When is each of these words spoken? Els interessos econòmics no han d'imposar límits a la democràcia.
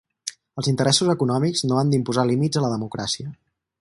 Els 0.61 0.69
interessos 0.71 1.11
econòmics 1.15 1.63
no 1.71 1.77
han 1.81 1.93
d'imposar 1.95 2.25
límits 2.31 2.63
a 2.63 2.65
la 2.65 2.73
democràcia. 2.77 3.29